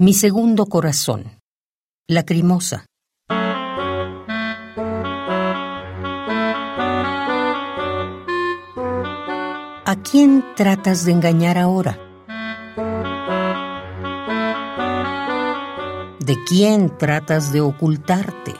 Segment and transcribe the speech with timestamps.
[0.00, 1.40] Mi segundo corazón.
[2.08, 2.86] Lacrimosa.
[9.84, 11.98] ¿A quién tratas de engañar ahora?
[16.20, 18.54] ¿De quién tratas de ocultarte?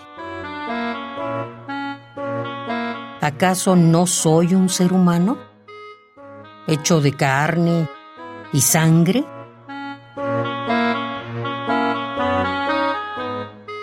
[3.21, 5.39] ¿Acaso no soy un ser humano?
[6.67, 7.89] ¿Hecho de carne
[8.53, 9.38] y sangre?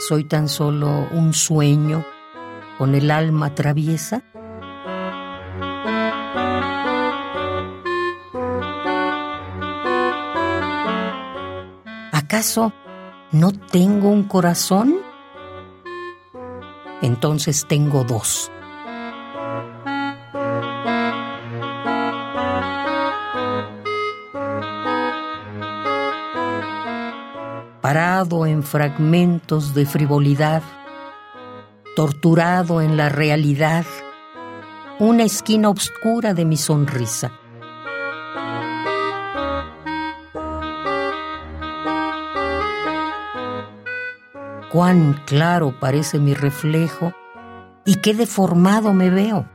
[0.07, 2.05] ¿Soy tan solo un sueño
[2.77, 4.21] con el alma traviesa?
[12.11, 12.71] ¿Acaso
[13.31, 14.97] no tengo un corazón?
[17.01, 18.51] Entonces tengo dos.
[27.85, 30.63] Parado en fragmentos de frivolidad,
[31.96, 33.85] torturado en la realidad,
[34.98, 37.32] una esquina oscura de mi sonrisa.
[44.71, 47.13] Cuán claro parece mi reflejo
[47.85, 49.48] y qué deformado me veo.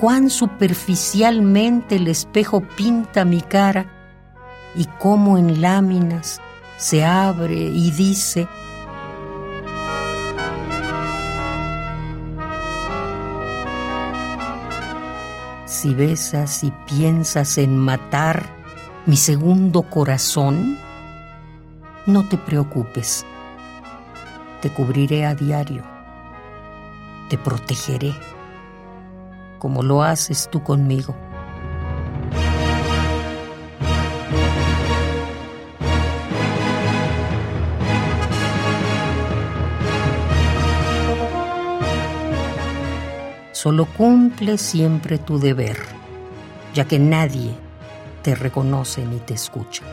[0.00, 3.84] Cuán superficialmente el espejo pinta mi cara
[4.74, 6.40] y cómo en láminas
[6.78, 8.48] se abre y dice,
[15.66, 18.46] si besas y piensas en matar
[19.04, 20.78] mi segundo corazón,
[22.06, 23.26] no te preocupes,
[24.62, 25.82] te cubriré a diario,
[27.28, 28.14] te protegeré
[29.60, 31.14] como lo haces tú conmigo.
[43.52, 45.76] Solo cumple siempre tu deber,
[46.74, 47.54] ya que nadie
[48.22, 49.84] te reconoce ni te escucha.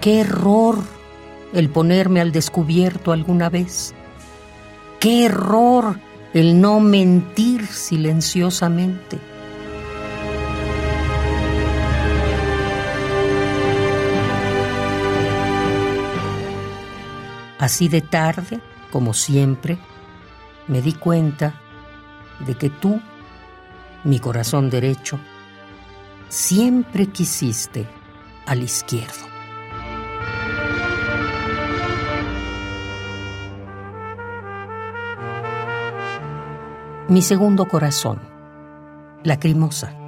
[0.00, 1.03] ¡Qué error!
[1.54, 3.94] El ponerme al descubierto alguna vez.
[5.00, 5.98] ¡Qué error
[6.32, 9.18] el no mentir silenciosamente!
[17.58, 18.60] Así de tarde,
[18.90, 19.78] como siempre,
[20.66, 21.54] me di cuenta
[22.40, 23.00] de que tú,
[24.02, 25.18] mi corazón derecho,
[26.28, 27.86] siempre quisiste
[28.44, 29.33] al izquierdo.
[37.06, 38.18] Mi segundo corazón,
[39.24, 40.03] lacrimosa.